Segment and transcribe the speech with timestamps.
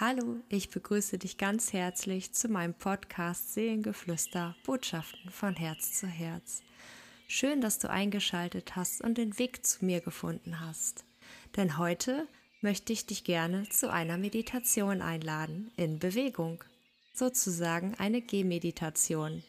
[0.00, 6.64] Hallo, ich begrüße dich ganz herzlich zu meinem Podcast Seelengeflüster Botschaften von Herz zu Herz.
[7.28, 11.04] Schön, dass du eingeschaltet hast und den Weg zu mir gefunden hast.
[11.54, 12.26] Denn heute
[12.60, 16.64] möchte ich dich gerne zu einer Meditation einladen in Bewegung,
[17.12, 19.44] sozusagen eine Gehmeditation.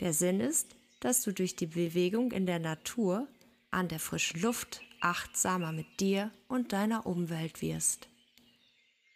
[0.00, 3.26] Der Sinn ist, dass du durch die Bewegung in der Natur,
[3.70, 8.10] an der frischen Luft achtsamer mit dir und deiner Umwelt wirst.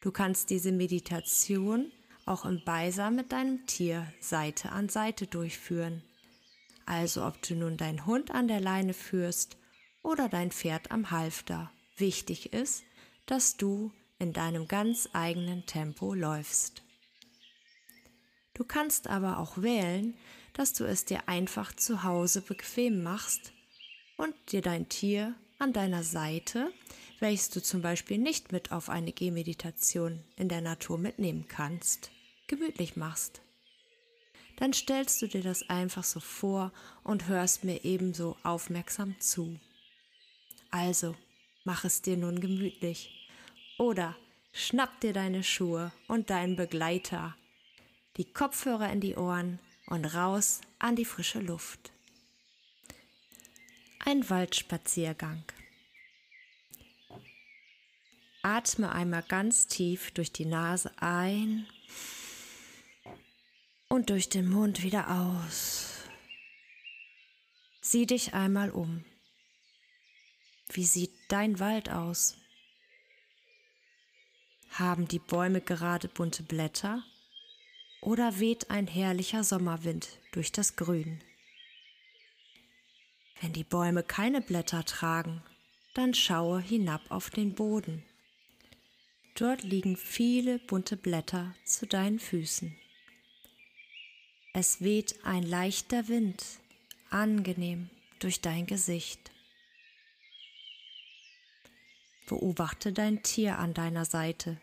[0.00, 1.90] Du kannst diese Meditation
[2.24, 6.02] auch im Beisammen mit deinem Tier Seite an Seite durchführen.
[6.86, 9.56] Also ob du nun deinen Hund an der Leine führst
[10.02, 11.70] oder dein Pferd am Halfter.
[11.96, 12.84] Wichtig ist,
[13.26, 16.82] dass du in deinem ganz eigenen Tempo läufst.
[18.54, 20.16] Du kannst aber auch wählen,
[20.52, 23.52] dass du es dir einfach zu Hause bequem machst
[24.16, 26.72] und dir dein Tier an deiner Seite,
[27.20, 32.10] welches du zum Beispiel nicht mit auf eine Gehmeditation in der Natur mitnehmen kannst,
[32.46, 33.40] gemütlich machst.
[34.56, 36.72] Dann stellst du dir das einfach so vor
[37.04, 39.58] und hörst mir ebenso aufmerksam zu.
[40.70, 41.14] Also,
[41.64, 43.28] mach es dir nun gemütlich.
[43.78, 44.16] Oder
[44.52, 47.36] schnapp dir deine Schuhe und deinen Begleiter,
[48.16, 51.92] die Kopfhörer in die Ohren und raus an die frische Luft.
[54.04, 55.44] Ein Waldspaziergang.
[58.42, 61.66] Atme einmal ganz tief durch die Nase ein
[63.88, 65.88] und durch den Mund wieder aus.
[67.80, 69.04] Sieh dich einmal um.
[70.70, 72.36] Wie sieht dein Wald aus?
[74.70, 77.02] Haben die Bäume gerade bunte Blätter
[78.00, 81.22] oder weht ein herrlicher Sommerwind durch das Grün?
[83.40, 85.42] Wenn die Bäume keine Blätter tragen,
[85.94, 88.04] dann schaue hinab auf den Boden.
[89.38, 92.76] Dort liegen viele bunte Blätter zu deinen Füßen.
[94.52, 96.44] Es weht ein leichter Wind,
[97.10, 99.30] angenehm durch dein Gesicht.
[102.26, 104.60] Beobachte dein Tier an deiner Seite.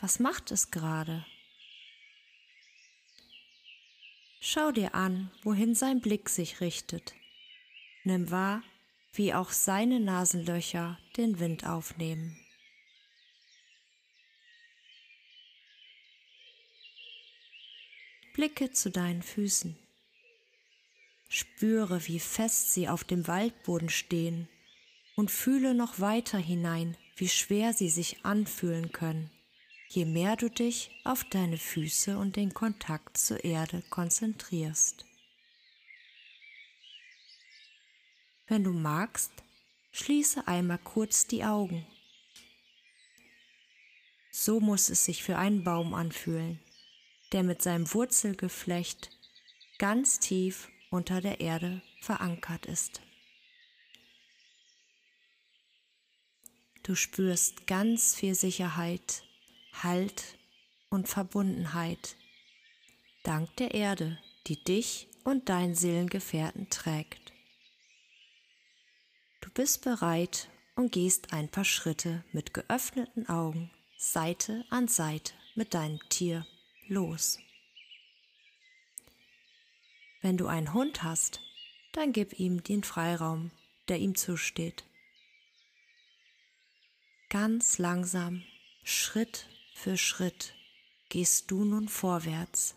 [0.00, 1.26] Was macht es gerade?
[4.40, 7.12] Schau dir an, wohin sein Blick sich richtet.
[8.04, 8.62] Nimm wahr,
[9.12, 12.38] wie auch seine Nasenlöcher den Wind aufnehmen.
[18.32, 19.76] Blicke zu deinen Füßen.
[21.28, 24.48] Spüre, wie fest sie auf dem Waldboden stehen
[25.16, 29.30] und fühle noch weiter hinein, wie schwer sie sich anfühlen können,
[29.88, 35.04] je mehr du dich auf deine Füße und den Kontakt zur Erde konzentrierst.
[38.46, 39.32] Wenn du magst,
[39.92, 41.86] schließe einmal kurz die Augen.
[44.30, 46.58] So muss es sich für einen Baum anfühlen,
[47.32, 49.10] der mit seinem Wurzelgeflecht
[49.78, 53.00] ganz tief unter der Erde verankert ist.
[56.82, 59.24] Du spürst ganz viel Sicherheit,
[59.82, 60.36] Halt
[60.90, 62.16] und Verbundenheit,
[63.22, 67.32] dank der Erde, die dich und dein Seelengefährten trägt.
[69.40, 75.74] Du bist bereit und gehst ein paar Schritte mit geöffneten Augen Seite an Seite mit
[75.74, 76.44] deinem Tier
[76.88, 77.38] los.
[80.20, 81.40] Wenn du einen Hund hast,
[81.92, 83.50] dann gib ihm den Freiraum,
[83.88, 84.84] der ihm zusteht.
[87.28, 88.44] Ganz langsam,
[88.84, 90.54] Schritt für Schritt,
[91.08, 92.76] gehst du nun vorwärts.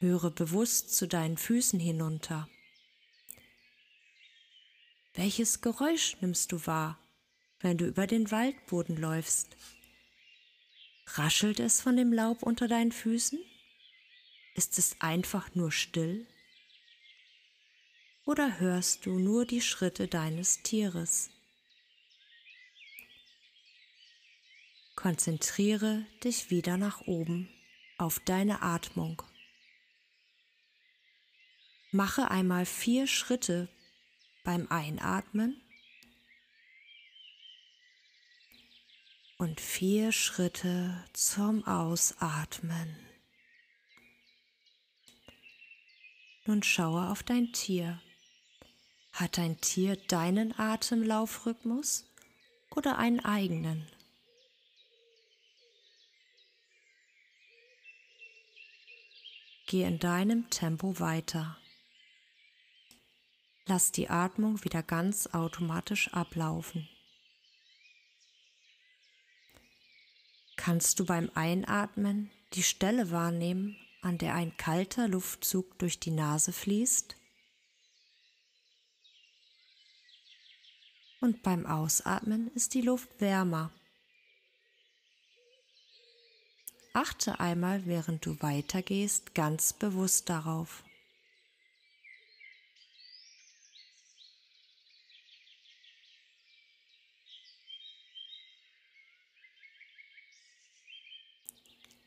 [0.00, 2.48] Höre bewusst zu deinen Füßen hinunter.
[5.14, 6.98] Welches Geräusch nimmst du wahr,
[7.60, 9.56] wenn du über den Waldboden läufst?
[11.14, 13.38] Raschelt es von dem Laub unter deinen Füßen?
[14.54, 16.26] Ist es einfach nur still?
[18.24, 21.30] Oder hörst du nur die Schritte deines Tieres?
[24.94, 27.48] Konzentriere dich wieder nach oben
[27.98, 29.22] auf deine Atmung.
[31.90, 33.68] Mache einmal vier Schritte
[34.44, 35.60] beim Einatmen
[39.42, 42.96] und vier Schritte zum Ausatmen.
[46.46, 48.00] Nun schaue auf dein Tier.
[49.12, 52.04] Hat dein Tier deinen Atemlaufrhythmus
[52.70, 53.84] oder einen eigenen?
[59.66, 61.58] Geh in deinem Tempo weiter.
[63.66, 66.88] Lass die Atmung wieder ganz automatisch ablaufen.
[70.64, 76.52] Kannst du beim Einatmen die Stelle wahrnehmen, an der ein kalter Luftzug durch die Nase
[76.52, 77.16] fließt?
[81.20, 83.72] Und beim Ausatmen ist die Luft wärmer.
[86.92, 90.84] Achte einmal, während du weitergehst, ganz bewusst darauf.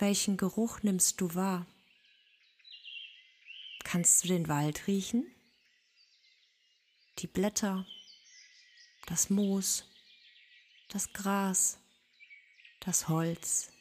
[0.00, 1.66] Welchen Geruch nimmst du wahr?
[3.82, 5.26] Kannst du den Wald riechen?
[7.18, 7.84] Die Blätter,
[9.06, 9.84] das Moos,
[10.88, 11.80] das Gras,
[12.78, 13.72] das Holz,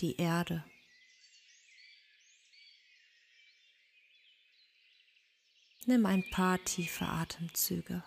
[0.00, 0.64] die Erde.
[5.84, 8.02] Nimm ein paar tiefe Atemzüge.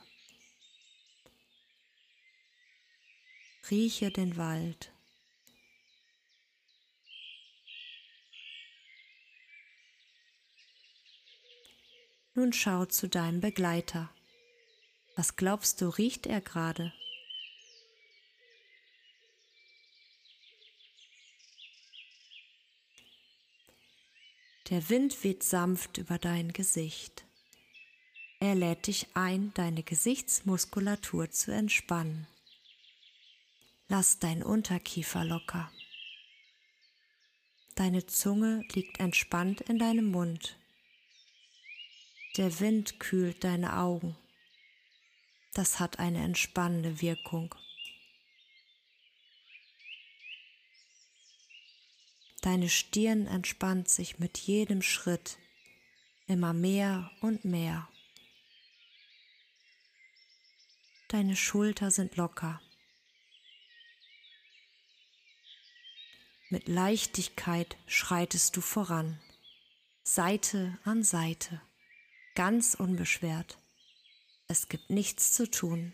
[3.69, 4.91] Rieche den Wald.
[12.39, 14.09] Nun schau zu deinem Begleiter.
[15.17, 16.93] Was glaubst du, riecht er gerade?
[24.69, 27.25] Der Wind weht sanft über dein Gesicht.
[28.39, 32.25] Er lädt dich ein, deine Gesichtsmuskulatur zu entspannen.
[33.89, 35.69] Lass dein Unterkiefer locker.
[37.75, 40.55] Deine Zunge liegt entspannt in deinem Mund.
[42.37, 44.15] Der Wind kühlt deine Augen.
[45.53, 47.55] Das hat eine entspannende Wirkung.
[52.41, 55.37] Deine Stirn entspannt sich mit jedem Schritt
[56.27, 57.89] immer mehr und mehr.
[61.09, 62.61] Deine Schulter sind locker.
[66.49, 69.19] Mit Leichtigkeit schreitest du voran,
[70.03, 71.61] Seite an Seite
[72.39, 73.59] ganz unbeschwert.
[74.47, 75.93] Es gibt nichts zu tun,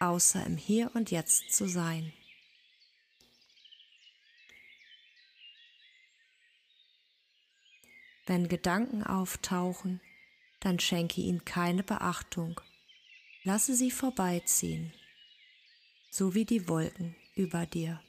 [0.00, 2.10] außer im Hier und Jetzt zu sein.
[8.24, 10.00] Wenn Gedanken auftauchen,
[10.60, 12.58] dann schenke ihnen keine Beachtung.
[13.44, 14.94] Lasse sie vorbeiziehen,
[16.10, 18.00] so wie die Wolken über dir.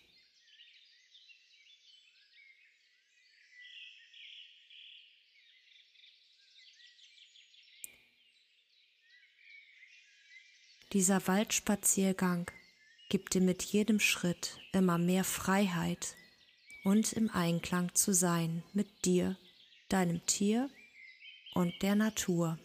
[10.93, 12.49] Dieser Waldspaziergang
[13.09, 16.15] gibt dir mit jedem Schritt immer mehr Freiheit
[16.83, 19.37] und im Einklang zu sein mit dir,
[19.89, 20.67] deinem Tier
[21.53, 22.57] und der Natur.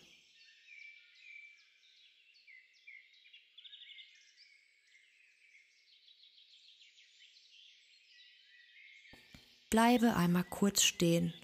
[9.69, 11.35] Bleibe einmal kurz stehen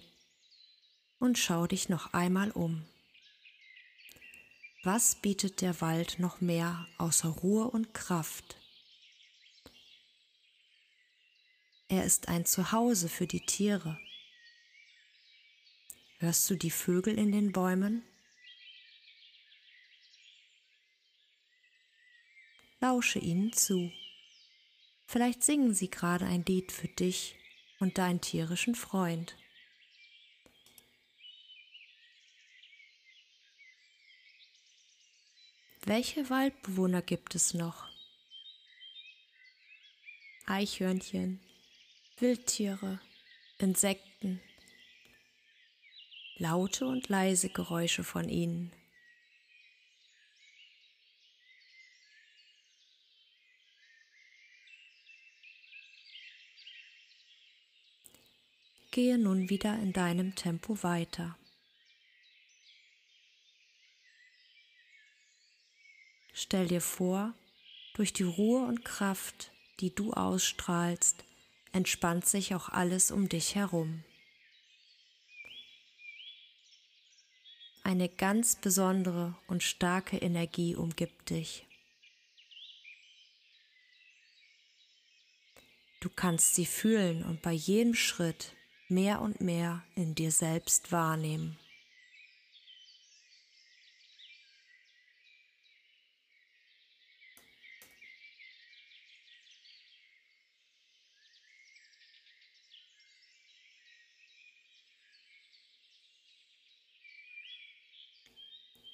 [1.19, 2.90] und schau dich noch einmal um.
[4.83, 8.57] Was bietet der Wald noch mehr außer Ruhe und Kraft?
[11.87, 13.99] Er ist ein Zuhause für die Tiere.
[16.17, 18.01] Hörst du die Vögel in den Bäumen?
[22.79, 23.91] Lausche ihnen zu.
[25.05, 27.35] Vielleicht singen sie gerade ein Lied für dich
[27.79, 29.35] und deinen tierischen Freund.
[35.83, 37.87] Welche Waldbewohner gibt es noch?
[40.45, 41.39] Eichhörnchen,
[42.19, 42.99] Wildtiere,
[43.57, 44.39] Insekten,
[46.37, 48.71] laute und leise Geräusche von ihnen.
[58.91, 61.37] Gehe nun wieder in deinem Tempo weiter.
[66.33, 67.33] Stell dir vor,
[67.93, 71.23] durch die Ruhe und Kraft, die du ausstrahlst,
[71.73, 74.03] entspannt sich auch alles um dich herum.
[77.83, 81.65] Eine ganz besondere und starke Energie umgibt dich.
[85.99, 88.53] Du kannst sie fühlen und bei jedem Schritt
[88.87, 91.57] mehr und mehr in dir selbst wahrnehmen.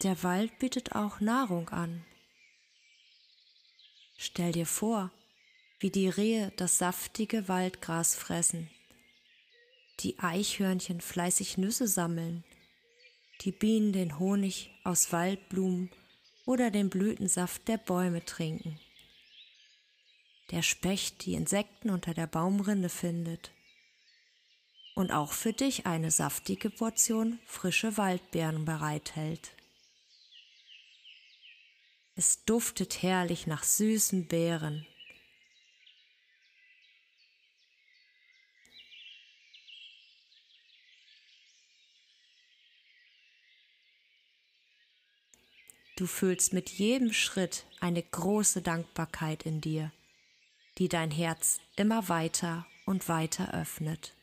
[0.03, 2.05] Der Wald bietet auch Nahrung an.
[4.15, 5.11] Stell dir vor,
[5.79, 8.69] wie die Rehe das saftige Waldgras fressen,
[10.01, 12.43] die Eichhörnchen fleißig Nüsse sammeln,
[13.41, 15.89] die Bienen den Honig aus Waldblumen
[16.45, 18.79] oder den Blütensaft der Bäume trinken,
[20.51, 23.51] der Specht die Insekten unter der Baumrinde findet
[24.93, 29.53] und auch für dich eine saftige Portion frische Waldbeeren bereithält.
[32.19, 34.87] Es duftet herrlich nach süßen Beeren.
[45.95, 49.91] Du fühlst mit jedem Schritt eine große Dankbarkeit in dir,
[50.79, 54.16] die dein Herz immer weiter und weiter öffnet.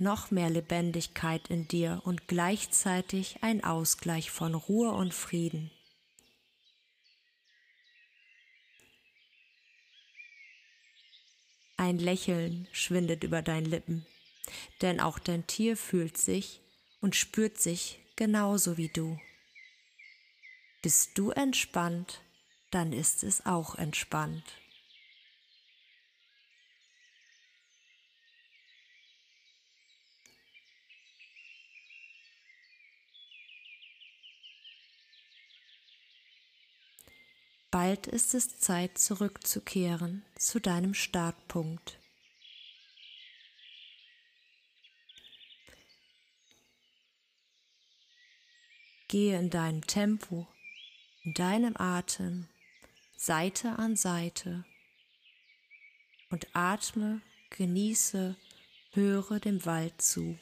[0.00, 5.70] Noch mehr Lebendigkeit in dir und gleichzeitig ein Ausgleich von Ruhe und Frieden.
[11.76, 14.06] Ein Lächeln schwindet über deinen Lippen,
[14.82, 16.60] denn auch dein Tier fühlt sich
[17.00, 19.18] und spürt sich genauso wie du.
[20.82, 22.20] Bist du entspannt,
[22.70, 24.44] dann ist es auch entspannt.
[37.70, 42.00] Bald ist es Zeit zurückzukehren zu deinem Startpunkt.
[49.06, 50.48] Gehe in deinem Tempo,
[51.22, 52.48] in deinem Atem,
[53.16, 54.64] Seite an Seite
[56.30, 58.36] und atme, genieße,
[58.92, 60.36] höre dem Wald zu.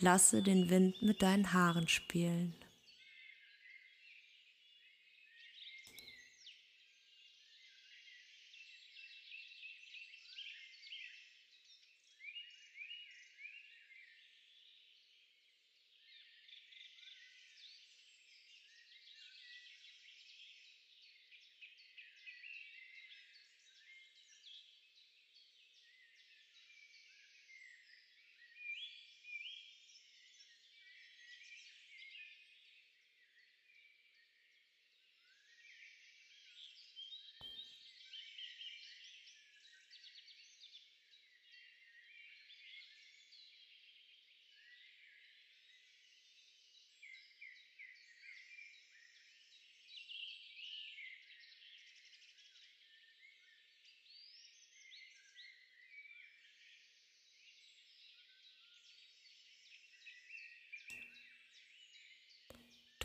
[0.00, 2.54] Lasse den Wind mit deinen Haaren spielen.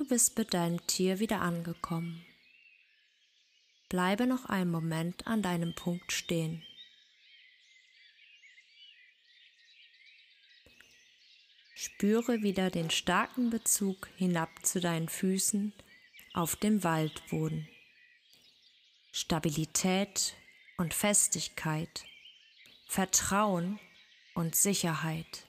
[0.01, 2.25] Du bist mit deinem Tier wieder angekommen.
[3.87, 6.63] Bleibe noch einen Moment an deinem Punkt stehen.
[11.75, 15.71] Spüre wieder den starken Bezug hinab zu deinen Füßen
[16.33, 17.69] auf dem Waldboden.
[19.11, 20.33] Stabilität
[20.77, 22.05] und Festigkeit,
[22.87, 23.79] Vertrauen
[24.33, 25.45] und Sicherheit.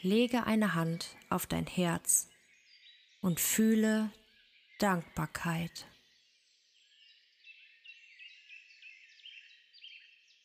[0.00, 2.30] Lege eine Hand auf dein Herz
[3.24, 4.12] und fühle
[4.78, 5.86] Dankbarkeit.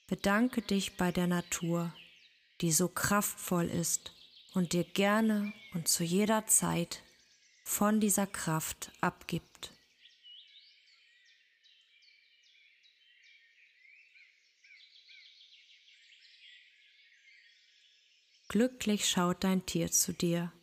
[0.07, 1.93] Bedanke dich bei der Natur,
[2.61, 4.13] die so kraftvoll ist
[4.53, 7.03] und dir gerne und zu jeder Zeit
[7.65, 9.73] von dieser Kraft abgibt.
[18.47, 20.53] Glücklich schaut dein Tier zu dir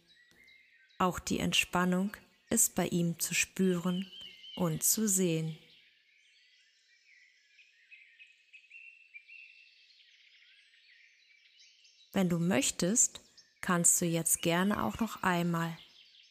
[0.99, 2.17] auch die Entspannung
[2.50, 4.11] ist bei ihm zu spüren
[4.57, 5.59] und zu sehen.
[12.12, 13.21] Wenn du möchtest,
[13.61, 15.76] kannst du jetzt gerne auch noch einmal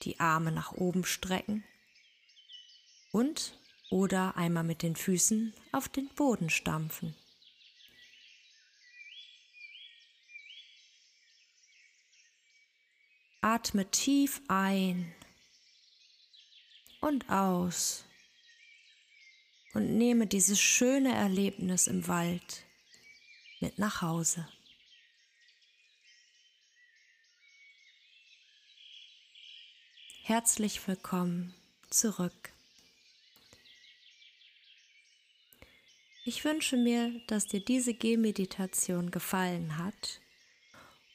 [0.01, 1.63] die Arme nach oben strecken
[3.11, 3.57] und
[3.91, 7.15] oder einmal mit den Füßen auf den Boden stampfen.
[13.45, 15.13] Atme tief ein
[16.99, 18.03] und aus
[19.75, 22.63] und nehme dieses schöne Erlebnis im Wald
[23.59, 24.49] mit nach Hause.
[30.23, 31.53] Herzlich willkommen
[31.91, 32.51] zurück.
[36.23, 40.19] Ich wünsche mir, dass dir diese Gehmeditation gefallen hat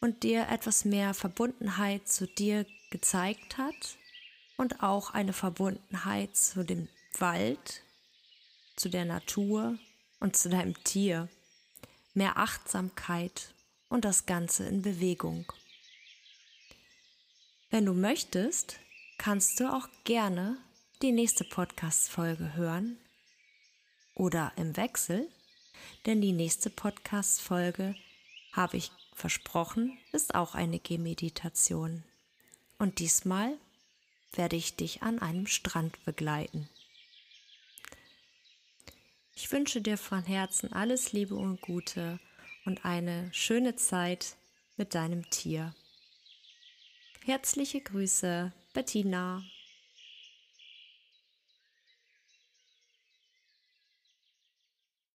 [0.00, 3.99] und dir etwas mehr Verbundenheit zu dir gezeigt hat
[4.57, 6.88] und auch eine Verbundenheit zu dem
[7.19, 7.83] Wald,
[8.76, 9.78] zu der Natur
[10.21, 11.28] und zu deinem Tier.
[12.14, 13.54] Mehr Achtsamkeit
[13.88, 15.52] und das Ganze in Bewegung.
[17.71, 18.80] Wenn du möchtest,
[19.16, 20.57] kannst du auch gerne
[21.02, 22.99] die nächste Podcast-Folge hören
[24.14, 25.28] oder im Wechsel,
[26.04, 27.95] denn die nächste Podcast-Folge,
[28.52, 32.04] habe ich versprochen, ist auch eine Gehmeditation.
[32.78, 33.56] Und diesmal
[34.32, 36.68] werde ich dich an einem Strand begleiten.
[39.34, 42.20] Ich wünsche dir von Herzen alles Liebe und Gute
[42.64, 44.36] und eine schöne Zeit
[44.76, 45.74] mit deinem Tier.
[47.24, 49.42] Herzliche Grüße, Bettina.